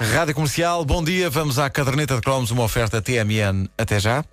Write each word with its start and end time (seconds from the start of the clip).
Rádio 0.00 0.34
Comercial, 0.34 0.82
bom 0.82 1.04
dia. 1.04 1.28
Vamos 1.28 1.58
à 1.58 1.68
caderneta 1.68 2.14
de 2.14 2.22
cromos, 2.22 2.50
uma 2.50 2.62
oferta 2.62 3.02
TMN. 3.02 3.68
Até 3.76 4.00
já. 4.00 4.24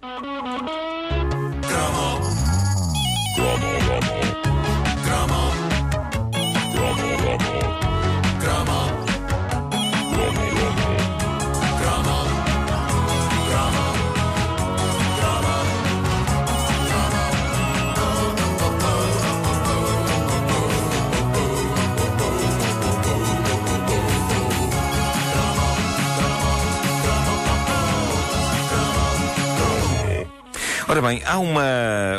Ora 30.97 31.09
bem, 31.09 31.21
há 31.27 31.37
uma, 31.37 31.63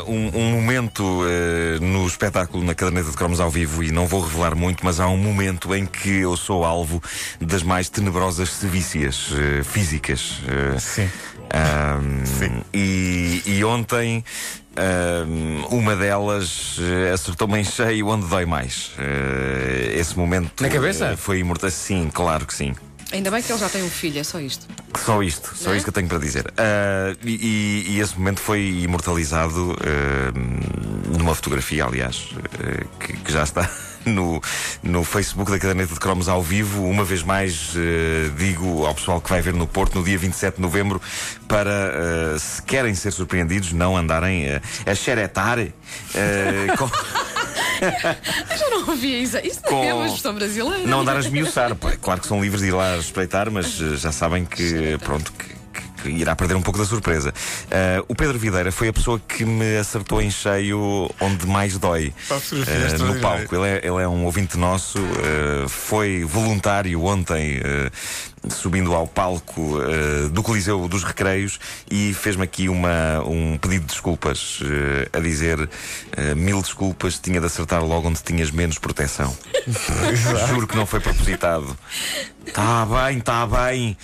um, 0.06 0.30
um 0.38 0.52
momento 0.52 1.02
uh, 1.02 1.84
no 1.84 2.06
espetáculo 2.06 2.62
na 2.62 2.76
caderneta 2.76 3.10
de 3.10 3.16
cromos 3.16 3.40
ao 3.40 3.50
vivo, 3.50 3.82
e 3.82 3.90
não 3.90 4.06
vou 4.06 4.20
revelar 4.20 4.54
muito, 4.54 4.84
mas 4.84 5.00
há 5.00 5.08
um 5.08 5.16
momento 5.16 5.74
em 5.74 5.84
que 5.84 6.18
eu 6.18 6.36
sou 6.36 6.64
alvo 6.64 7.02
das 7.40 7.64
mais 7.64 7.88
tenebrosas 7.88 8.50
sevícias 8.50 9.32
uh, 9.32 9.64
físicas. 9.64 10.42
Uh, 10.44 10.78
Sim. 10.78 11.10
Um, 11.52 12.24
Sim. 12.24 12.62
E, 12.72 13.42
e 13.46 13.64
ontem 13.64 14.24
um, 15.26 15.76
uma 15.76 15.96
delas 15.96 16.78
acertou-me 17.12 17.58
em 17.58 17.64
cheio 17.64 18.06
onde 18.06 18.28
dói 18.28 18.46
mais. 18.46 18.92
esse 19.92 20.16
momento. 20.16 20.62
Na 20.62 20.68
cabeça? 20.68 21.16
foi 21.16 21.40
imortal. 21.40 21.68
Sim, 21.68 22.10
claro 22.14 22.46
que 22.46 22.54
sim. 22.54 22.76
Ainda 23.10 23.28
bem 23.28 23.42
que 23.42 23.50
ele 23.50 23.58
já 23.58 23.68
tem 23.68 23.82
um 23.82 23.90
filho, 23.90 24.20
é 24.20 24.22
só 24.22 24.38
isto. 24.38 24.68
Só 24.96 25.22
isto, 25.22 25.54
só 25.54 25.72
é? 25.72 25.76
isto 25.76 25.84
que 25.84 25.90
eu 25.90 25.94
tenho 25.94 26.08
para 26.08 26.18
dizer. 26.18 26.46
Uh, 26.48 27.16
e, 27.24 27.84
e 27.88 28.00
esse 28.00 28.18
momento 28.18 28.40
foi 28.40 28.80
imortalizado 28.82 29.72
uh, 29.72 31.18
numa 31.18 31.34
fotografia, 31.34 31.84
aliás, 31.84 32.30
uh, 32.32 32.88
que, 32.98 33.12
que 33.16 33.32
já 33.32 33.42
está 33.42 33.68
no, 34.04 34.40
no 34.82 35.04
Facebook 35.04 35.50
da 35.50 35.58
Caderneta 35.58 35.92
de 35.92 36.00
Cromos 36.00 36.28
ao 36.28 36.42
vivo. 36.42 36.84
Uma 36.84 37.04
vez 37.04 37.22
mais, 37.22 37.74
digo 38.36 38.86
ao 38.86 38.94
pessoal 38.94 39.20
que 39.20 39.28
vai 39.28 39.42
ver 39.42 39.52
no 39.52 39.66
Porto 39.66 39.98
no 39.98 40.04
dia 40.04 40.16
27 40.16 40.56
de 40.56 40.62
novembro 40.62 41.00
para, 41.46 42.38
se 42.38 42.62
querem 42.62 42.94
ser 42.94 43.10
surpreendidos, 43.10 43.72
não 43.72 43.96
andarem 43.96 44.46
a 44.86 44.94
xeretar 44.94 45.58
com. 46.78 46.90
Eu 48.50 48.56
já 48.58 48.70
não 48.70 48.88
ouvi 48.88 49.22
isso. 49.22 49.38
Isso 49.38 49.60
não 49.70 49.82
é 49.84 49.94
uma 49.94 50.06
expressão 50.06 50.34
brasileira. 50.34 50.86
Não 50.86 51.00
andar 51.00 51.16
a 51.16 51.20
esmiuçar. 51.20 51.74
Claro 52.00 52.20
que 52.20 52.26
são 52.26 52.40
livres 52.42 52.60
de 52.62 52.68
ir 52.68 52.72
lá 52.72 52.96
espreitar, 52.96 53.50
mas 53.50 53.80
eh, 53.80 53.96
já 53.96 54.12
sabem 54.12 54.44
que, 54.44 54.98
pronto, 54.98 55.32
que, 55.32 55.44
que- 56.02 56.10
irá 56.10 56.34
perder 56.36 56.54
um 56.54 56.62
pouco 56.62 56.78
da 56.78 56.84
surpresa. 56.84 57.32
Ah, 57.70 58.02
o 58.08 58.14
Pedro 58.14 58.38
Videira 58.38 58.70
foi 58.72 58.88
a 58.88 58.92
pessoa 58.92 59.20
que 59.20 59.44
me 59.44 59.76
acertou 59.78 60.20
em 60.22 60.30
cheio 60.30 61.10
onde 61.20 61.46
mais 61.46 61.76
dói. 61.78 62.12
Ah, 62.68 62.98
no 62.98 63.20
palco. 63.20 63.54
Ele 63.56 63.66
é, 63.68 63.76
ele 63.78 64.02
é 64.02 64.08
um 64.08 64.24
ouvinte 64.24 64.56
nosso, 64.56 64.98
ah, 64.98 65.68
foi 65.68 66.24
voluntário 66.24 67.02
ontem. 67.04 67.60
Subindo 68.50 68.94
ao 68.94 69.06
palco 69.06 69.78
ah, 69.80 70.28
do 70.28 70.42
Coliseu 70.42 70.88
dos 70.88 71.04
Recreios 71.04 71.58
e 71.90 72.14
fez-me 72.14 72.44
aqui 72.44 72.68
uma, 72.68 73.22
um 73.24 73.56
pedido 73.58 73.82
de 73.82 73.88
desculpas, 73.88 74.60
ah, 74.62 75.18
a 75.18 75.20
dizer 75.20 75.68
ah, 76.16 76.34
mil 76.34 76.60
desculpas, 76.60 77.18
tinha 77.18 77.40
de 77.40 77.46
acertar 77.46 77.84
logo 77.84 78.08
onde 78.08 78.22
tinhas 78.22 78.50
menos 78.50 78.78
proteção. 78.78 79.36
Juro 80.48 80.66
que 80.66 80.76
não 80.76 80.86
foi 80.86 81.00
propositado. 81.00 81.76
Tá 82.52 82.86
bem, 82.86 83.20
tá 83.20 83.46
bem. 83.46 83.96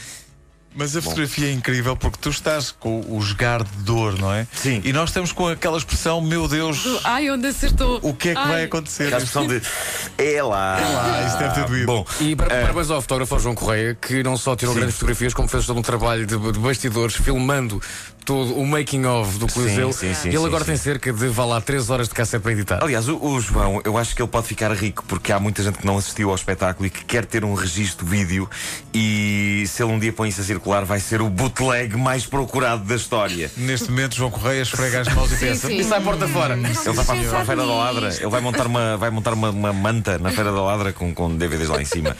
Mas 0.74 0.96
a 0.96 1.02
fotografia 1.02 1.48
é 1.48 1.52
incrível 1.52 1.96
porque 1.96 2.18
tu 2.20 2.30
estás 2.30 2.72
com 2.72 3.04
o 3.08 3.20
jogar 3.20 3.62
de 3.62 3.76
dor, 3.84 4.18
não 4.18 4.32
é? 4.32 4.46
Sim. 4.52 4.80
E 4.84 4.92
nós 4.92 5.10
estamos 5.10 5.30
com 5.30 5.46
aquela 5.48 5.78
expressão, 5.78 6.20
meu 6.20 6.48
Deus, 6.48 6.84
Ai, 7.04 7.30
onde 7.30 7.46
acertou? 7.46 8.00
o 8.02 8.12
que 8.12 8.30
é 8.30 8.32
que 8.32 8.38
Ai. 8.40 8.48
vai 8.48 8.64
acontecer? 8.64 9.04
Aquela 9.04 9.22
expressão 9.22 9.46
de. 9.46 9.62
É 10.18 10.42
lá. 10.42 10.76
lá, 10.80 11.26
isso 11.26 11.38
deve 11.38 11.54
ter 11.54 11.64
doído. 11.66 11.86
Bom, 11.86 12.04
E 12.20 12.34
para, 12.34 12.48
parabéns 12.48 12.90
ao 12.90 13.00
fotógrafo 13.00 13.38
João 13.38 13.54
Correia, 13.54 13.94
que 14.00 14.22
não 14.22 14.36
só 14.36 14.56
tirou 14.56 14.74
Sim. 14.74 14.80
grandes 14.80 14.96
fotografias, 14.96 15.32
como 15.32 15.46
fez 15.48 15.64
todo 15.64 15.78
um 15.78 15.82
trabalho 15.82 16.26
de, 16.26 16.36
de 16.36 16.58
bastidores, 16.58 17.14
filmando 17.16 17.80
todo 18.24 18.54
o 18.58 18.66
making 18.66 19.04
of 19.06 19.38
do 19.38 19.46
Coliseu. 19.46 19.92
sim, 19.92 20.14
sim, 20.14 20.28
Ele 20.28 20.38
sim, 20.38 20.46
agora 20.46 20.64
sim. 20.64 20.70
tem 20.72 20.76
cerca 20.76 21.12
de, 21.12 21.28
vá 21.28 21.44
lá, 21.44 21.60
3 21.60 21.90
horas 21.90 22.08
de 22.08 22.14
cassete 22.14 22.42
para 22.42 22.52
editar. 22.52 22.82
aliás, 22.82 23.08
o, 23.08 23.16
o 23.22 23.40
João, 23.40 23.80
eu 23.84 23.96
acho 23.98 24.14
que 24.16 24.22
ele 24.22 24.28
pode 24.28 24.46
ficar 24.46 24.72
rico 24.72 25.04
porque 25.06 25.32
há 25.32 25.38
muita 25.38 25.62
gente 25.62 25.78
que 25.78 25.86
não 25.86 25.98
assistiu 25.98 26.30
ao 26.30 26.34
espetáculo 26.34 26.86
e 26.86 26.90
que 26.90 27.04
quer 27.04 27.24
ter 27.26 27.44
um 27.44 27.54
registro 27.54 28.06
vídeo. 28.06 28.48
E 28.92 29.64
se 29.68 29.82
ele 29.82 29.92
um 29.92 29.98
dia 29.98 30.12
põe 30.12 30.28
isso 30.28 30.40
a 30.40 30.44
circular, 30.44 30.84
vai 30.84 31.00
ser 31.00 31.20
o 31.20 31.28
bootleg 31.28 31.96
mais 31.96 32.24
procurado 32.26 32.84
da 32.84 32.94
história. 32.94 33.50
Neste 33.56 33.90
momento, 33.90 34.14
João 34.16 34.30
Correia 34.30 34.62
esfrega 34.62 35.00
as 35.00 35.08
mãos 35.14 35.32
e 35.32 35.36
pensa. 35.36 35.68
sim. 35.68 35.76
E 35.76 35.84
sai 35.84 36.00
porta 36.00 36.26
fora. 36.28 36.54
Ele 36.54 36.72
vai 36.92 37.04
para, 37.04 37.16
para 37.28 37.38
a 37.40 37.44
Feira 37.44 37.66
da 37.66 37.74
Ladra, 37.74 38.08
ele 38.14 38.28
vai 38.28 38.40
montar 38.40 38.66
uma, 38.66 38.96
vai 38.96 39.10
montar 39.10 39.32
uma, 39.34 39.50
uma 39.50 39.72
manta 39.72 40.18
na 40.18 40.30
Feira 40.30 40.52
da 40.52 40.62
Ladra 40.62 40.92
com, 40.92 41.12
com 41.14 41.36
DVDs 41.36 41.68
lá 41.68 41.80
em 41.80 41.84
cima. 41.84 42.16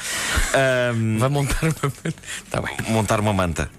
Ahm, 0.54 1.18
Vai 1.18 1.28
montar 1.28 1.62
uma. 1.62 1.92
Está 2.44 2.60
bem. 2.60 2.76
montar 2.88 3.20
uma 3.20 3.32
manta. 3.32 3.70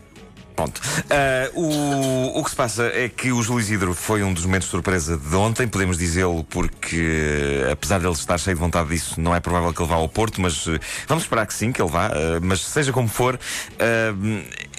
Pronto. 0.56 0.82
Ah, 1.10 1.52
o, 1.54 2.40
o 2.40 2.44
que 2.44 2.50
se 2.50 2.56
passa 2.56 2.86
é 2.94 3.10
que 3.10 3.32
o 3.32 3.42
Júlio 3.42 3.60
Isidro 3.60 3.94
foi 3.94 4.24
um 4.24 4.34
dos 4.34 4.46
momentos 4.46 4.68
de 4.68 4.72
surpresa 4.72 5.18
de 5.18 5.36
ontem, 5.36 5.68
podemos 5.68 5.98
dizê-lo, 5.98 6.44
porque 6.46 7.66
apesar 7.72 8.00
de 8.00 8.06
ele 8.06 8.14
estar 8.14 8.38
cheio 8.38 8.56
de 8.56 8.62
vontade 8.62 8.90
disso, 8.90 9.20
não 9.20 9.36
é 9.36 9.40
provável 9.40 9.74
que 9.74 9.82
ele 9.82 9.90
vá 9.90 9.96
ao 9.96 10.08
Porto, 10.08 10.40
mas 10.40 10.68
eh, 10.68 10.80
vamos 11.08 11.24
esperar 11.26 11.46
que 11.46 11.54
sim, 11.54 11.72
que 11.72 11.82
ele 11.82 11.90
vá. 11.90 12.08
ah, 12.08 12.40
mas 12.42 12.62
seja 12.62 12.92
como 12.94 13.08
for, 13.08 13.40
ah, 13.80 14.16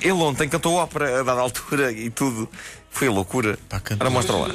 ele 0.01 0.13
ontem 0.13 0.49
cantou 0.49 0.75
ópera 0.75 1.21
a 1.21 1.23
dada 1.23 1.41
altura 1.41 1.93
e 1.93 2.11
tudo. 2.11 2.49
Foi 2.91 3.09
a 3.09 3.11
loucura. 3.11 3.59
Pá, 3.69 3.79
cantou. 3.79 4.07
Ora, 4.07 4.11
mostra 4.11 4.37
lá. 4.37 4.49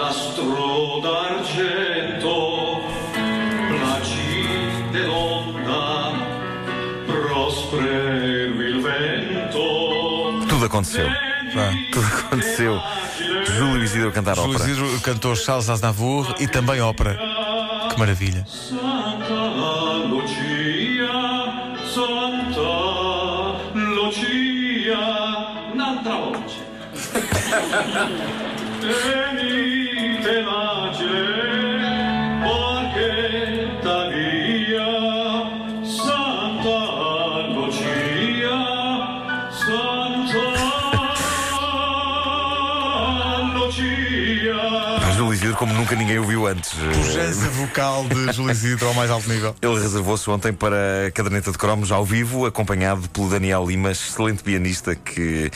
L'astro 0.00 1.00
d'argento, 1.02 2.80
placide 3.68 5.04
l'onda, 5.06 6.12
prospervi 7.06 8.64
il 8.64 8.80
vento. 8.80 10.46
Tudo 10.48 10.64
aconteceu. 10.64 11.06
Pá. 11.54 11.70
Tudo 11.92 12.06
aconteceu. 12.06 12.80
Júlio 13.58 13.84
Isidro 13.84 14.10
cantar 14.12 14.36
Júlio 14.36 14.54
ópera. 14.54 14.70
Isidro 14.70 15.00
cantou 15.00 15.36
Charles 15.36 15.68
Aznavour 15.68 16.34
e 16.40 16.46
também 16.48 16.80
ópera. 16.80 17.18
Que 17.90 17.98
maravilha. 17.98 18.44
Santa 18.46 19.34
Lucia, 20.08 21.12
Santa 21.92 22.70
Lucia, 23.74 24.98
un'altra 25.74 26.14
voce. 26.24 26.60
Júlio 45.16 45.34
Isidro 45.34 45.56
como 45.56 45.72
nunca 45.74 45.94
ninguém 45.94 46.18
o 46.18 46.24
viu 46.24 46.46
antes. 46.46 46.72
Pujança 46.72 47.48
vocal 47.50 48.04
de 48.08 48.32
Júlio 48.32 48.50
Isidro 48.52 48.88
ao 48.88 48.94
mais 48.94 49.10
alto 49.10 49.28
nível. 49.28 49.54
Ele 49.60 49.78
reservou-se 49.80 50.28
ontem 50.30 50.52
para 50.52 51.06
a 51.08 51.10
caderneta 51.10 51.52
de 51.52 51.58
cromos 51.58 51.92
ao 51.92 52.04
vivo, 52.04 52.46
acompanhado 52.46 53.08
pelo 53.10 53.28
Daniel 53.28 53.66
Lima, 53.66 53.90
excelente 53.90 54.42
pianista 54.42 54.94
que, 54.94 55.50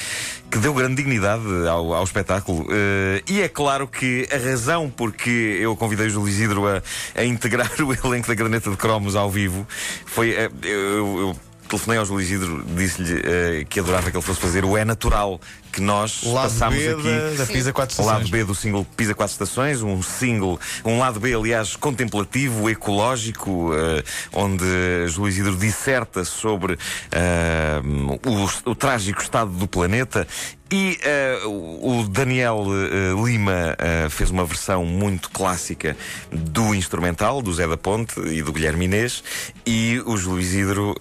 que 0.50 0.58
deu 0.58 0.74
grande 0.74 0.96
dignidade 0.96 1.42
ao, 1.68 1.94
ao 1.94 2.04
espetáculo. 2.04 2.66
Eh, 2.70 3.22
e 3.28 3.40
é 3.40 3.48
claro 3.48 3.88
que 3.88 4.28
a 4.30 4.36
razão 4.36 4.90
porque 4.94 5.58
eu 5.60 5.74
convidei 5.76 6.06
o 6.08 6.10
Júlio 6.10 6.28
Isidro 6.28 6.66
a, 6.68 6.82
a 7.14 7.24
integrar 7.24 7.70
o 7.80 7.92
elenco 8.06 8.28
da 8.28 8.36
caderneta 8.36 8.70
de 8.70 8.76
cromos 8.76 9.16
ao 9.16 9.30
vivo 9.30 9.66
foi. 10.04 10.30
eh, 10.32 10.50
eu- 10.62 11.18
eu 11.20 11.36
telefonei 11.74 11.98
ao 11.98 12.06
Júlio 12.06 12.22
Isidro, 12.22 12.64
disse-lhe 12.76 13.20
eh, 13.24 13.66
que 13.68 13.80
adorava 13.80 14.10
que 14.10 14.16
ele 14.16 14.24
fosse 14.24 14.40
fazer 14.40 14.64
o 14.64 14.76
É 14.76 14.84
Natural, 14.84 15.40
que 15.74 15.80
nós 15.80 16.22
Lado 16.22 16.52
passámos 16.52 16.78
B 16.78 16.88
aqui. 16.88 17.02
da, 17.02 17.44
da 17.44 17.46
Pisa 17.46 17.72
4 17.72 18.02
O 18.02 18.06
lado. 18.06 18.28
B 18.28 18.44
do 18.44 18.54
single 18.54 18.86
Pisa 18.96 19.12
4 19.14 19.32
Estações, 19.32 19.82
um 19.82 20.00
single, 20.02 20.58
um 20.84 20.98
lado 21.00 21.18
B, 21.18 21.34
aliás, 21.34 21.74
contemplativo, 21.74 22.70
ecológico, 22.70 23.72
eh, 23.74 24.04
onde 24.32 24.64
Júlio 25.08 25.28
Isidro 25.28 25.56
disserta 25.56 26.24
sobre 26.24 26.78
eh, 27.10 27.80
o, 28.24 28.70
o 28.70 28.74
trágico 28.74 29.20
estado 29.20 29.50
do 29.50 29.66
planeta. 29.66 30.26
E 30.72 30.98
eh, 31.02 31.38
o 31.44 32.04
Daniel 32.08 32.64
eh, 32.68 33.22
Lima 33.22 33.76
eh, 33.78 34.08
fez 34.08 34.30
uma 34.30 34.44
versão 34.44 34.84
muito 34.84 35.30
clássica 35.30 35.96
do 36.32 36.74
instrumental, 36.74 37.42
do 37.42 37.52
Zé 37.52 37.68
da 37.68 37.76
Ponte 37.76 38.18
e 38.18 38.42
do 38.42 38.52
Guilherme 38.52 38.86
Inês, 38.86 39.22
e 39.66 40.02
o 40.06 40.16
Júlio 40.16 40.40
Isidro 40.40 40.94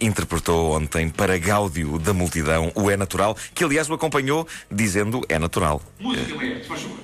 interpretou 0.00 0.74
ontem 0.76 1.08
para 1.10 1.36
Gáudio 1.36 1.98
da 1.98 2.14
multidão 2.14 2.70
o 2.74 2.90
É 2.90 2.96
Natural, 2.96 3.36
que 3.54 3.64
aliás 3.64 3.85
o 3.88 3.94
acompanhou 3.94 4.46
dizendo 4.70 5.22
É 5.28 5.38
Natural. 5.38 5.80
Música, 6.00 6.34
maestro, 6.34 6.64
faz 6.68 6.82
favor. 6.82 6.98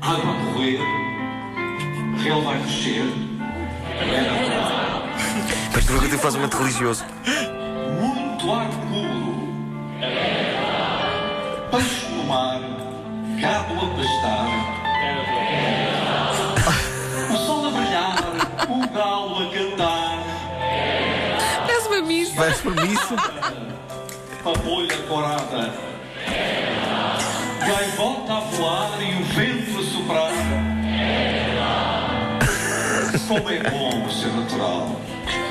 Água 0.00 0.32
a 0.32 0.52
correr, 0.54 0.80
relva 2.22 2.54
a 2.54 2.58
crescer, 2.58 3.04
Mas 5.72 5.84
tu 5.84 6.18
faz 6.18 6.34
um 6.34 6.38
momento 6.38 6.56
religioso. 6.58 7.04
muito 8.00 8.52
ar 8.52 8.68
puro, 8.68 9.48
peixe 11.72 12.06
no 12.10 12.24
mar, 12.24 12.60
gado 13.40 13.74
a 13.74 13.86
pastar, 13.96 14.46
o 17.32 17.36
sol 17.46 17.66
a 17.66 17.70
brilhar, 17.70 18.18
o 18.68 18.88
galo 18.88 19.38
a 19.38 19.50
cantar, 19.50 20.18
Parece 21.66 21.88
uma 21.88 22.02
missa. 22.02 22.34
Vais 22.34 22.60
por 22.60 22.76
isso? 22.84 23.14
a 24.44 24.58
bolha 24.58 24.98
corada, 25.08 25.72
gaivota 27.66 28.32
a 28.34 28.40
voar 28.40 29.02
e 29.02 29.14
o 29.14 29.24
vento 29.24 29.78
a 29.78 29.82
soprar. 29.82 30.32
Como 33.28 33.48
é 33.48 33.60
bom 33.70 34.10
ser 34.10 34.28
natural. 34.28 35.00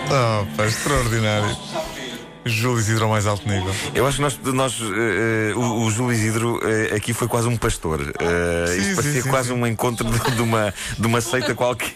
Oh, 0.07 0.45
pá, 0.55 0.65
extraordinário. 0.65 1.57
Júlio 2.45 2.79
Isidro 2.79 3.03
ao 3.05 3.09
mais 3.11 3.27
alto 3.27 3.47
nível. 3.47 3.73
Eu 3.93 4.07
acho 4.07 4.17
que 4.17 4.21
nós, 4.23 4.39
nós 4.53 4.79
eh, 4.81 5.53
o, 5.55 5.83
o 5.85 5.91
Júlio 5.91 6.13
Isidro 6.13 6.59
eh, 6.63 6.95
aqui 6.95 7.13
foi 7.13 7.27
quase 7.27 7.47
um 7.47 7.55
pastor. 7.55 8.01
Eh, 8.19 8.65
Sim, 8.67 8.81
isto 8.81 8.95
parecia 8.95 9.21
sim, 9.21 9.29
quase 9.29 9.47
sim. 9.49 9.53
um 9.53 9.67
encontro 9.67 10.09
de, 10.09 10.31
de 10.35 10.41
uma, 10.41 10.73
de 10.97 11.07
uma 11.07 11.21
seita 11.21 11.53
qualquer. 11.53 11.91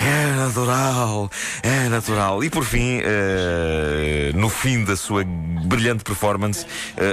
É 0.00 0.36
natural, 0.36 1.30
é 1.62 1.88
natural. 1.88 2.44
E 2.44 2.50
por 2.50 2.64
fim, 2.64 3.00
eh, 3.02 4.32
no 4.34 4.48
fim 4.48 4.84
da 4.84 4.96
sua 4.96 5.24
brilhante 5.24 6.04
performance, 6.04 6.66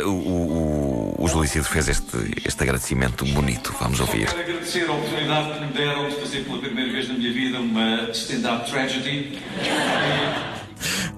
o, 0.06 0.09
o, 0.09 1.15
o 1.19 1.27
Júlio 1.27 1.45
Isidro 1.45 1.69
fez 1.69 1.88
este, 1.88 2.18
este 2.45 2.63
agradecimento 2.63 3.25
bonito. 3.25 3.74
Vamos 3.80 4.00
ouvir. 4.00 4.27
Quero 4.27 4.41
agradecer 4.41 4.89
a 4.89 4.94
oportunidade 4.94 5.53
que 5.53 5.65
me 5.65 5.74
deram 5.74 6.09
de 6.09 6.15
fazer 6.15 6.44
pela 6.44 6.59
primeira 6.59 6.91
vez 6.91 7.07
na 7.07 7.13
minha 7.15 7.33
vida 7.33 7.59
uma 7.59 8.09
stand-up 8.12 8.69
tragedy. 8.69 9.39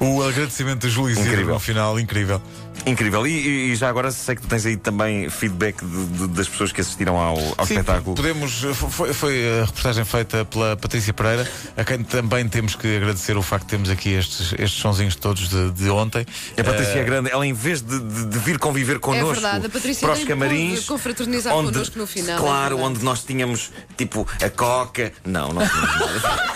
O 0.06 0.22
agradecimento 0.24 0.81
de 0.81 0.90
Júlio 0.90 1.12
Isidro 1.13 1.31
Incrível. 1.31 1.54
no 1.56 1.60
final, 1.60 2.00
incrível. 2.00 2.42
Incrível. 2.86 3.25
E, 3.25 3.31
e- 3.31 3.72
e 3.72 3.75
já 3.75 3.90
agora 3.90 4.12
sei 4.12 4.36
que 4.36 4.42
tu 4.44 4.48
tens 4.48 4.63
aí 4.66 4.78
também 4.78 5.28
feedback 5.30 5.84
de- 5.84 6.06
de- 6.06 6.28
das 6.28 6.48
pessoas 6.48 6.72
que 6.72 6.80
assistiram 6.81 7.18
ao, 7.18 7.38
ao 7.57 7.66
Sim, 7.66 7.74
espetáculo. 7.80 8.16
podemos. 8.16 8.62
Foi, 8.92 9.12
foi 9.13 9.60
a 9.62 9.66
reportagem 9.66 10.06
feita 10.06 10.46
pela 10.46 10.78
Patrícia 10.78 11.12
Pereira, 11.12 11.50
a 11.75 11.84
quem 11.84 12.04
também 12.04 12.48
temos 12.48 12.75
que 12.75 12.98
agradecer 12.98 13.36
o 13.36 13.42
facto 13.42 13.63
de 13.63 13.69
termos 13.72 13.90
aqui 13.90 14.10
estes, 14.10 14.54
estes 14.60 14.80
sonzinhos 14.80 15.16
todos 15.16 15.50
de, 15.50 15.72
de 15.72 15.90
ontem. 15.90 16.24
A 16.60 16.63
Patrícia 16.63 16.98
Eh, 16.98 17.00
é 17.00 17.04
grande, 17.04 17.31
ela 17.31 17.48
em 17.48 17.54
vez 17.54 17.81
de, 17.81 18.00
de- 18.00 18.25
de 18.28 18.40
vir 18.40 18.60
conviver 18.60 19.00
connosco 19.00 19.34
verdade, 19.34 19.66
a 19.66 19.69
Patrícia 19.69 20.08
para 20.08 20.18
os 20.19 20.24
camarins, 20.24 20.86
confraternizar 20.86 21.56
onde, 21.56 21.72
connosco 21.72 21.98
no 21.98 22.06
final, 22.06 22.38
é 22.38 22.40
Claro, 22.40 22.75
verdade. 22.75 22.96
onde 22.98 23.04
nós 23.06 23.24
tínhamos 23.24 23.72
tipo 23.98 24.28
a 24.44 24.50
coca. 24.51 25.12
Não, 25.25 25.51
não 25.54 25.68
tínhamos 25.68 26.22
nada. 26.22 26.56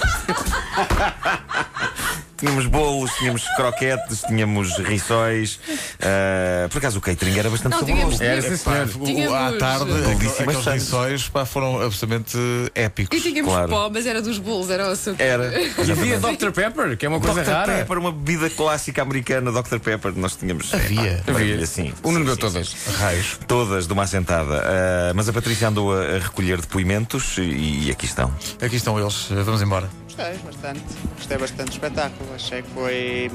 Tínhamos 2.39 2.65
bolos, 2.68 3.12
tínhamos 3.15 3.44
croquetes, 3.56 4.21
tínhamos 4.27 4.77
rissóis. 4.77 5.59
Ah, 6.01 6.68
por 6.69 6.77
acaso 6.77 6.97
o 7.00 7.01
catering 7.01 7.38
era 7.38 7.50
bastante 7.50 7.74
Não, 7.74 7.80
saboroso. 7.80 8.18
tínhamos- 8.18 8.21
Era, 8.21 8.41
sim, 8.41 8.56
senhor. 8.57 8.88
Tínhamos, 9.06 9.33
à 9.33 9.51
tarde, 9.57 9.86
Belíssimas 9.86 10.56
aqueles 10.57 10.65
rissóis 10.83 11.30
pá, 11.30 11.45
foram 11.45 11.81
absolutamente 11.81 12.38
épicos. 12.74 13.18
E 13.18 13.21
tínhamos 13.21 13.51
Claro. 13.51 13.69
pó, 13.69 13.89
mas 13.91 14.06
era 14.06 14.21
dos 14.21 14.38
bolos, 14.38 14.69
era 14.69 14.88
o 14.88 14.91
açúcar. 14.91 15.21
Era. 15.24 15.50
E 15.89 15.91
havia 15.91 16.19
Dr. 16.19 16.51
Pepper, 16.51 16.95
que 16.97 17.06
é 17.06 17.09
uma 17.09 17.19
coisa 17.19 17.44
Dr. 17.44 17.50
rara. 17.50 17.74
Pepper, 17.80 17.97
uma 17.97 18.12
bebida 18.12 18.50
clássica 18.50 19.01
americana, 19.01 19.51
Dr. 19.51 19.80
Pepper, 19.80 20.13
nós 20.15 20.35
tínhamos. 20.35 20.74
Havia. 20.74 21.13
Epá, 21.13 21.31
maravilha, 21.33 21.65
sim. 21.65 21.94
O 22.03 22.12
Nuno 22.12 22.19
Sim, 22.19 22.25
deu 22.25 22.35
sim, 22.35 22.42
todas. 22.42 22.75
Raios. 23.00 23.39
Todas 23.47 23.88
de 23.88 23.94
uma 23.94 24.03
assentada. 24.03 24.63
Ah, 24.65 25.12
mas 25.15 25.27
a 25.27 25.33
Patrícia 25.33 25.68
andou 25.68 25.94
a, 25.94 26.01
a 26.15 26.19
recolher 26.19 26.62
depoimentos 26.62 27.38
e, 27.38 27.85
e 27.88 27.92
aqui 27.92 28.06
estão. 28.06 28.33
Aqui 28.62 28.75
estão 28.75 29.00
eles, 29.00 29.27
vamos 29.30 29.62
embora. 29.62 29.89
Gostei 30.06 30.38
bastante. 30.45 30.81
Gostei 31.18 31.38
bastante 31.38 31.69
do 31.69 31.71
espetáculo. 31.74 32.29
Achei 32.34 32.62
que 32.62 32.70
foi. 32.70 33.31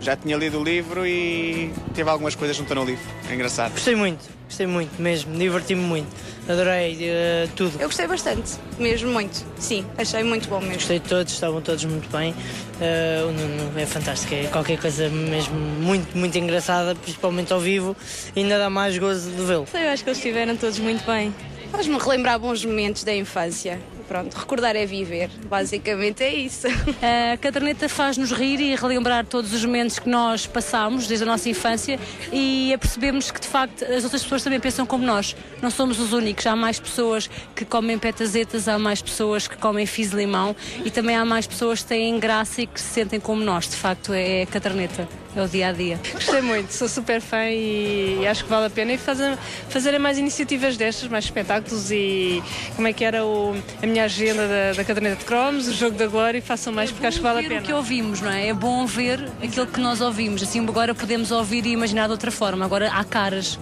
Já 0.00 0.16
tinha 0.16 0.36
lido 0.36 0.60
o 0.60 0.64
livro 0.64 1.06
e 1.06 1.72
teve 1.94 2.10
algumas 2.10 2.34
coisas 2.34 2.56
junto 2.56 2.74
no 2.74 2.84
livro. 2.84 3.04
É 3.30 3.34
engraçado. 3.34 3.72
Gostei 3.72 3.94
muito, 3.94 4.28
gostei 4.46 4.66
muito 4.66 5.00
mesmo, 5.00 5.32
diverti-me 5.36 5.80
muito. 5.80 6.08
Adorei 6.48 6.98
eh, 7.00 7.48
tudo. 7.54 7.80
Eu 7.80 7.86
gostei 7.86 8.08
bastante, 8.08 8.54
mesmo 8.80 9.12
muito. 9.12 9.46
Sim, 9.60 9.86
achei 9.96 10.24
muito 10.24 10.48
bom 10.48 10.58
mesmo. 10.58 10.74
Gostei 10.74 10.98
de 10.98 11.08
todos, 11.08 11.32
estavam 11.32 11.62
todos 11.62 11.84
muito 11.84 12.08
bem. 12.10 12.34
Eh, 12.80 13.22
o 13.24 13.30
Nuno 13.30 13.78
é 13.78 13.86
fantástico, 13.86 14.34
é 14.34 14.48
qualquer 14.48 14.76
coisa 14.80 15.08
mesmo 15.08 15.54
muito, 15.54 16.18
muito 16.18 16.36
engraçada, 16.36 16.96
principalmente 16.96 17.52
ao 17.52 17.60
vivo, 17.60 17.96
e 18.34 18.40
ainda 18.40 18.58
dá 18.58 18.68
mais 18.68 18.98
gozo 18.98 19.30
de 19.30 19.44
vê-lo. 19.44 19.68
Eu 19.72 19.90
acho 19.90 20.02
que 20.02 20.10
eles 20.10 20.18
estiveram 20.18 20.56
todos 20.56 20.80
muito 20.80 21.06
bem. 21.06 21.32
Faz-me 21.70 21.96
relembrar 21.96 22.40
bons 22.40 22.64
momentos 22.64 23.04
da 23.04 23.14
infância. 23.14 23.80
Pronto, 24.12 24.34
recordar 24.34 24.76
é 24.76 24.84
viver. 24.84 25.30
Basicamente 25.48 26.22
é 26.22 26.34
isso. 26.34 26.66
A 27.32 27.34
caderneta 27.38 27.88
faz-nos 27.88 28.30
rir 28.30 28.60
e 28.60 28.76
relembrar 28.76 29.24
todos 29.24 29.54
os 29.54 29.64
momentos 29.64 29.98
que 29.98 30.06
nós 30.06 30.46
passámos 30.46 31.06
desde 31.06 31.24
a 31.24 31.26
nossa 31.26 31.48
infância 31.48 31.98
e 32.30 32.74
apercebemos 32.74 33.30
que 33.30 33.40
de 33.40 33.48
facto 33.48 33.82
as 33.86 34.04
outras 34.04 34.22
pessoas 34.22 34.44
também 34.44 34.60
pensam 34.60 34.84
como 34.84 35.02
nós. 35.02 35.34
Não 35.62 35.70
somos 35.70 35.98
os 35.98 36.12
únicos. 36.12 36.46
Há 36.46 36.54
mais 36.54 36.78
pessoas 36.78 37.30
que 37.56 37.64
comem 37.64 37.98
petazetas, 37.98 38.68
há 38.68 38.78
mais 38.78 39.00
pessoas 39.00 39.48
que 39.48 39.56
comem 39.56 39.86
fiz 39.86 40.10
limão 40.10 40.54
e 40.84 40.90
também 40.90 41.16
há 41.16 41.24
mais 41.24 41.46
pessoas 41.46 41.80
que 41.80 41.88
têm 41.88 42.20
graça 42.20 42.60
e 42.60 42.66
que 42.66 42.78
se 42.78 42.88
sentem 42.88 43.18
como 43.18 43.42
nós. 43.42 43.66
De 43.66 43.76
facto, 43.76 44.12
é 44.12 44.42
a 44.42 44.46
caderneta, 44.46 45.08
é 45.34 45.42
o 45.42 45.48
dia 45.48 45.68
a 45.68 45.72
dia. 45.72 45.98
Gostei 46.12 46.42
muito, 46.42 46.72
sou 46.72 46.88
super 46.88 47.20
fã 47.20 47.44
e 47.48 48.26
acho 48.26 48.44
que 48.44 48.50
vale 48.50 48.66
a 48.66 48.70
pena 48.70 48.92
e 48.92 48.98
fazer, 48.98 49.36
fazerem 49.68 49.98
mais 49.98 50.18
iniciativas 50.18 50.76
destas, 50.76 51.08
mais 51.08 51.24
espetáculos 51.24 51.90
e 51.90 52.42
como 52.76 52.86
é 52.88 52.92
que 52.92 53.04
era 53.04 53.24
o, 53.24 53.54
a 53.82 53.86
minha 53.86 54.04
agenda 54.04 54.46
da, 54.46 54.72
da 54.76 54.84
caderneta 54.84 55.16
de 55.16 55.24
cromos, 55.24 55.68
o 55.68 55.72
jogo 55.72 55.96
da 55.96 56.06
glória 56.06 56.38
e 56.38 56.40
façam 56.40 56.72
mais 56.72 56.90
porque 56.90 57.06
acho 57.06 57.18
que 57.18 57.22
vale 57.22 57.38
a 57.38 57.42
ver 57.42 57.48
pena. 57.48 57.60
o 57.60 57.64
que 57.64 57.72
ouvimos, 57.72 58.20
não 58.20 58.30
é? 58.30 58.48
É 58.48 58.54
bom 58.54 58.84
ver 58.86 59.28
aquilo 59.42 59.66
que 59.66 59.80
nós 59.80 60.00
ouvimos. 60.00 60.42
Assim 60.42 60.60
agora 60.60 60.94
podemos 60.94 61.30
ouvir 61.30 61.64
e 61.66 61.70
imaginar 61.70 62.06
de 62.06 62.12
outra 62.12 62.30
forma. 62.30 62.64
Agora 62.64 62.90
há 62.92 63.04
caras. 63.04 63.58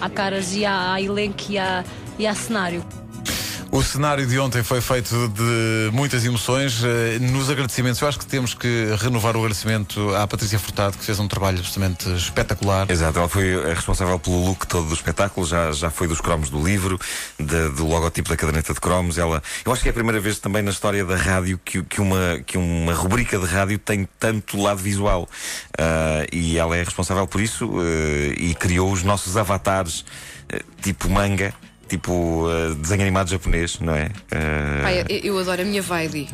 Há 0.00 0.10
caras 0.10 0.54
e 0.54 0.64
há, 0.64 0.92
há 0.92 1.00
elenco 1.00 1.44
e 1.48 1.58
há, 1.58 1.84
e 2.18 2.26
há 2.26 2.34
cenário. 2.34 2.84
O 3.76 3.82
cenário 3.82 4.24
de 4.24 4.38
ontem 4.38 4.62
foi 4.62 4.80
feito 4.80 5.26
de 5.30 5.90
muitas 5.92 6.24
emoções. 6.24 6.80
Eh, 6.84 7.18
Nos 7.18 7.50
agradecimentos, 7.50 8.00
eu 8.00 8.06
acho 8.06 8.20
que 8.20 8.24
temos 8.24 8.54
que 8.54 8.94
renovar 9.00 9.34
o 9.34 9.40
agradecimento 9.40 10.14
à 10.14 10.28
Patrícia 10.28 10.60
Furtado, 10.60 10.96
que 10.96 11.02
fez 11.04 11.18
um 11.18 11.26
trabalho 11.26 11.58
absolutamente 11.58 12.08
espetacular. 12.10 12.88
Exato, 12.88 13.18
ela 13.18 13.28
foi 13.28 13.52
a 13.72 13.74
responsável 13.74 14.16
pelo 14.20 14.44
look 14.44 14.64
todo 14.68 14.86
do 14.86 14.94
espetáculo, 14.94 15.44
já, 15.44 15.72
já 15.72 15.90
foi 15.90 16.06
dos 16.06 16.20
cromos 16.20 16.50
do 16.50 16.62
livro, 16.64 17.00
de- 17.36 17.68
do 17.70 17.84
logotipo 17.88 18.28
da 18.28 18.36
caderneta 18.36 18.72
de 18.72 18.78
cromos. 18.80 19.18
Ela, 19.18 19.42
eu 19.66 19.72
acho 19.72 19.82
que 19.82 19.88
é 19.88 19.90
a 19.90 19.94
primeira 19.94 20.20
vez 20.20 20.38
também 20.38 20.62
na 20.62 20.70
história 20.70 21.04
da 21.04 21.16
rádio 21.16 21.58
que, 21.64 21.82
que, 21.82 22.00
uma, 22.00 22.38
que 22.46 22.56
uma 22.56 22.94
rubrica 22.94 23.40
de 23.40 23.46
rádio 23.46 23.76
tem 23.80 24.08
tanto 24.20 24.56
lado 24.56 24.78
visual. 24.78 25.28
Ah, 25.76 26.24
e 26.32 26.56
ela 26.58 26.76
é 26.76 26.84
responsável 26.84 27.26
por 27.26 27.40
isso 27.40 27.68
eh, 27.82 28.34
e 28.38 28.54
criou 28.54 28.92
os 28.92 29.02
nossos 29.02 29.36
avatares, 29.36 30.04
eh, 30.48 30.60
tipo 30.80 31.10
manga. 31.10 31.52
Tipo 31.94 32.48
eh, 32.50 32.74
desenho 32.74 33.02
animado 33.02 33.30
japonês, 33.30 33.78
não 33.78 33.94
é? 33.94 34.10
Ah, 34.32 34.82
Pai, 34.82 35.04
eu, 35.08 35.34
eu 35.34 35.38
adoro 35.38 35.62
a 35.62 35.64
minha 35.64 35.80
Vaidi. 35.80 36.26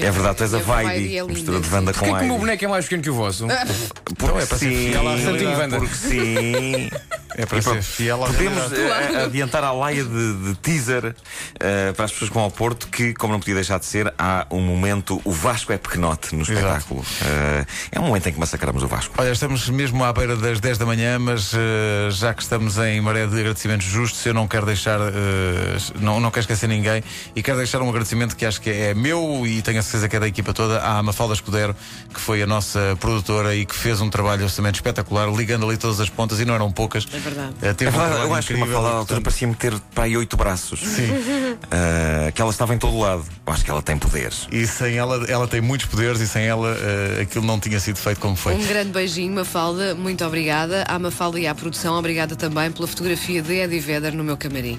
É 0.00 0.10
verdade, 0.12 0.36
tu 0.36 0.42
és 0.44 0.54
a 0.54 0.58
Vaidi, 0.58 1.18
é 1.18 1.24
mistura 1.24 1.58
de. 1.58 1.74
Wanda 1.74 1.92
Porquê 1.92 2.08
com 2.08 2.16
que 2.18 2.22
o 2.22 2.24
meu 2.24 2.34
Heidi. 2.34 2.40
boneco 2.40 2.64
é 2.64 2.68
mais 2.68 2.84
pequeno 2.84 3.02
que 3.02 3.10
o 3.10 3.14
vosso? 3.14 3.46
Porque 4.16 4.38
é 4.38 4.46
para 4.46 4.58
ser 4.58 4.58
sim, 4.58 4.90
fiel 4.92 5.08
à 5.08 5.58
Wanda. 5.58 5.78
porque 5.80 5.94
sim. 5.94 6.90
É 7.38 7.46
para 7.46 7.58
E 7.58 7.62
ser 7.62 7.82
fiel 7.82 8.24
à 8.24 8.26
Podemos 8.26 8.68
realidade. 8.70 9.14
eh, 9.14 9.24
adiantar 9.24 9.62
à 9.62 9.70
laia 9.72 10.02
de, 10.04 10.34
de 10.42 10.54
teaser 10.56 11.14
eh, 11.60 11.92
para 11.92 12.04
as 12.04 12.10
pessoas 12.10 12.30
que 12.30 12.34
vão 12.34 12.42
ao 12.42 12.50
Porto 12.50 12.88
que, 12.88 13.14
como 13.14 13.32
não 13.32 13.38
podia 13.38 13.54
deixar 13.54 13.78
de 13.78 13.86
ser, 13.86 14.12
há 14.18 14.44
um 14.50 14.60
momento, 14.60 15.20
o 15.24 15.30
Vasco 15.30 15.72
é 15.72 15.78
pequenote 15.78 16.34
no 16.34 16.42
espetáculo. 16.42 17.04
Eh, 17.24 17.64
é 17.92 18.00
um 18.00 18.04
momento 18.04 18.28
em 18.28 18.32
que 18.32 18.40
massacramos 18.40 18.82
o 18.82 18.88
Vasco. 18.88 19.14
Olha, 19.18 19.30
estamos 19.30 19.68
mesmo 19.70 20.02
à 20.04 20.12
beira 20.12 20.34
das 20.36 20.58
10 20.58 20.78
da 20.78 20.84
manhã, 20.84 21.16
mas 21.20 21.52
eh, 21.54 22.08
já 22.10 22.34
que 22.34 22.42
estamos 22.42 22.76
em 22.78 23.00
maré 23.00 23.24
de 23.28 23.38
agradecimentos 23.38 23.86
justos, 23.86 24.26
eu 24.26 24.34
não 24.34 24.48
quero 24.48 24.66
deixar, 24.66 24.98
eh, 25.00 25.76
não, 26.00 26.18
não 26.18 26.30
quero 26.32 26.40
esquecer 26.40 26.66
ninguém 26.68 27.04
e 27.36 27.42
quero 27.42 27.58
deixar 27.58 27.80
um 27.82 27.88
agradecimento 27.88 28.34
que 28.34 28.44
acho 28.44 28.60
que 28.60 28.68
é 28.70 28.94
meu 28.94 29.46
e 29.46 29.62
tenho 29.62 29.78
a 29.78 29.82
certeza 29.82 30.08
que 30.08 30.16
é 30.16 30.20
da 30.20 30.26
equipa 30.26 30.52
toda, 30.52 30.80
à 30.82 31.00
Mafalda 31.04 31.34
Escudero, 31.34 31.76
que 32.12 32.20
foi 32.20 32.42
a 32.42 32.46
nossa 32.48 32.96
produtora 32.98 33.54
e 33.54 33.64
que 33.64 33.76
fez 33.76 34.00
um 34.00 34.10
trabalho 34.10 34.42
absolutamente 34.42 34.76
espetacular, 34.80 35.28
ligando 35.32 35.64
ali 35.68 35.76
todas 35.76 36.00
as 36.00 36.08
pontas 36.10 36.40
e 36.40 36.44
não 36.44 36.54
eram 36.54 36.72
poucas. 36.72 37.06
É 37.12 37.27
verdade. 37.28 37.54
Eh, 37.62 37.72
teve 37.74 37.96
É 37.96 38.00
um 38.00 38.22
eu 38.22 38.34
acho 38.34 38.48
que 38.48 38.54
uma 38.54 38.66
fala 38.66 38.90
à 38.90 38.94
altura 38.94 39.20
parecia-me 39.20 39.54
ter 39.54 39.78
para 39.94 40.04
aí 40.04 40.16
oito 40.16 40.36
braços. 40.36 40.80
Sim. 40.80 41.08
que 42.34 42.40
ela 42.40 42.50
estava 42.50 42.74
em 42.74 42.78
todo 42.78 42.98
lado. 42.98 43.24
Eu 43.46 43.52
acho 43.52 43.64
que 43.64 43.70
ela 43.70 43.82
tem 43.82 43.98
poderes. 43.98 44.46
E 44.50 44.66
sem 44.66 44.96
ela, 44.96 45.24
ela 45.28 45.46
tem 45.46 45.60
muitos 45.60 45.86
poderes 45.86 46.20
e 46.20 46.28
sem 46.28 46.44
ela 46.44 46.76
eh, 46.78 47.22
aquilo 47.22 47.44
não 47.44 47.58
tinha 47.58 47.80
sido 47.80 47.96
feito 47.98 48.20
como 48.20 48.36
foi. 48.36 48.54
Um 48.54 48.66
grande 48.66 48.90
beijinho, 48.90 49.34
Mafalda, 49.34 49.94
muito 49.94 50.24
obrigada. 50.24 50.84
À 50.88 50.98
Mafalda 50.98 51.38
e 51.38 51.46
à 51.46 51.54
produção, 51.54 51.94
obrigada 51.98 52.36
também 52.36 52.70
pela 52.70 52.86
fotografia 52.86 53.42
de 53.42 53.54
Eddie 53.54 53.80
Vedder 53.80 54.14
no 54.14 54.24
meu 54.24 54.36
camarim. 54.36 54.78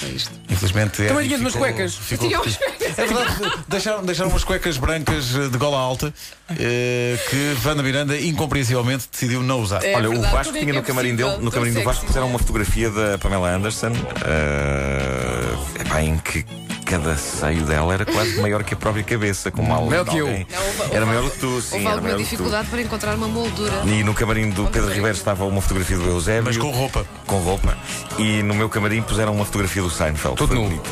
É 0.00 0.06
só 0.06 0.06
isto. 0.06 0.32
Infelizmente. 0.48 1.06
Também 1.06 1.26
tinhas 1.26 1.40
umas 1.40 1.54
cuecas. 1.54 1.94
ficou 1.94 2.28
Tinha 2.28 2.40
umas. 2.40 2.58
É 2.96 3.06
verdade, 3.06 3.62
deixaram, 3.68 4.04
deixaram 4.04 4.30
umas 4.30 4.44
cuecas 4.44 4.76
brancas 4.78 5.34
eh, 5.34 5.48
de 5.48 5.58
gola 5.58 5.78
alta 5.78 6.12
eh, 6.58 7.16
que 7.28 7.56
Wanda 7.66 7.82
Miranda, 7.82 8.18
incompreensivelmente, 8.18 9.08
decidiu 9.10 9.42
não 9.42 9.60
usar. 9.60 9.84
É 9.84 9.94
Olha, 9.94 10.08
o 10.08 10.12
verdade, 10.12 10.32
Vasco 10.32 10.52
tudo 10.52 10.56
é 10.56 10.60
tinha 10.60 10.72
que 10.72 10.78
no 10.78 10.84
é 10.84 10.86
camarim 10.86 11.10
possível, 11.10 11.30
dele, 11.30 11.44
no 11.44 11.50
tão 11.50 11.60
camarim 11.60 11.70
do 11.70 11.74
sexy. 11.74 11.86
Vasco 11.86 12.06
puseram 12.06 12.28
uma 12.28 12.38
fotografia 12.38 12.90
da 12.90 13.18
Pamela 13.18 13.50
Anderson, 13.50 13.92
eh, 14.24 15.80
epá, 15.82 16.02
em 16.02 16.18
que 16.18 16.44
cada 16.90 17.16
seio 17.16 17.62
dela 17.62 17.94
era 17.94 18.04
quase 18.04 18.40
maior 18.40 18.64
que 18.64 18.74
a 18.74 18.76
própria 18.76 19.04
cabeça, 19.04 19.48
como 19.52 19.72
algo 19.72 19.88
Maior 19.88 20.04
de 20.04 20.10
que 20.10 20.16
eu. 20.16 20.26
Era 20.90 21.06
maior 21.06 21.22
do 21.22 21.30
que 21.30 21.38
tu, 21.38 21.62
sim. 21.62 21.76
Houve 21.76 21.86
alguma 21.86 22.02
maior 22.02 22.18
dificuldade 22.18 22.68
para 22.68 22.82
encontrar 22.82 23.14
uma 23.14 23.28
moldura. 23.28 23.82
E 23.86 24.02
no 24.02 24.12
camarim 24.12 24.50
do 24.50 24.66
Pedro. 24.66 24.90
Ribeiro 24.90 25.16
estava 25.16 25.44
uma 25.44 25.60
fotografia 25.60 25.96
do 25.96 26.08
Eusébio. 26.08 26.42
Mas 26.46 26.56
com 26.56 26.70
roupa. 26.70 27.06
Com 27.26 27.38
roupa. 27.38 27.78
E 28.18 28.42
no 28.42 28.54
meu 28.54 28.68
camarim 28.68 29.02
puseram 29.02 29.32
uma 29.32 29.44
fotografia 29.44 29.82
do 29.82 29.88
Seinfeld. 29.88 30.36
Todo 30.36 30.48
Foi 30.48 30.56
nu. 30.56 30.64
bonito. 30.64 30.90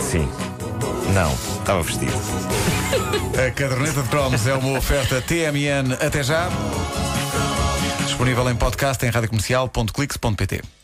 Sim. 0.00 0.28
Não, 1.14 1.32
estava 1.60 1.82
vestido. 1.84 2.12
A 3.46 3.50
caderneta 3.52 4.02
de 4.02 4.08
cromos 4.08 4.44
é 4.44 4.54
uma 4.54 4.76
oferta 4.76 5.22
TMN. 5.22 5.94
Até 6.04 6.24
já. 6.24 6.48
Disponível 8.04 8.50
em 8.50 8.56
podcast 8.56 9.06
em 9.06 9.10
radiocomercial.clix.pt. 9.10 10.77